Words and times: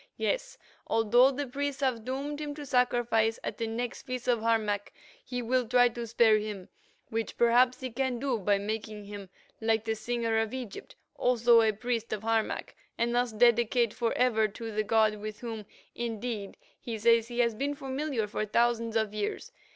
Yes, 0.17 0.57
although 0.87 1.29
the 1.29 1.45
priests 1.45 1.81
have 1.81 2.03
doomed 2.03 2.41
him 2.41 2.55
to 2.55 2.65
sacrifice 2.65 3.37
at 3.43 3.59
the 3.59 3.67
next 3.67 4.01
feast 4.01 4.27
of 4.27 4.39
Harmac, 4.41 4.91
he 5.23 5.43
will 5.43 5.67
try 5.67 5.89
to 5.89 6.07
spare 6.07 6.39
him, 6.39 6.69
which, 7.09 7.37
perhaps, 7.37 7.81
he 7.81 7.91
can 7.91 8.17
do 8.17 8.39
by 8.39 8.57
making 8.57 9.05
him, 9.05 9.29
like 9.61 9.85
the 9.85 9.93
Singer 9.93 10.39
of 10.39 10.55
Egypt, 10.55 10.95
also 11.17 11.61
a 11.61 11.71
priest 11.71 12.11
of 12.13 12.23
Harmac, 12.23 12.75
and 12.97 13.13
thus 13.13 13.31
dedicate 13.31 13.93
forever 13.93 14.47
to 14.47 14.71
the 14.71 14.81
god 14.81 15.17
with 15.17 15.41
whom, 15.41 15.67
indeed, 15.93 16.57
he 16.79 16.97
says 16.97 17.27
he 17.27 17.37
had 17.37 17.59
been 17.59 17.75
familiar 17.75 18.25
for 18.25 18.43
thousands 18.43 18.95
of 18.95 19.13
years. 19.13 19.51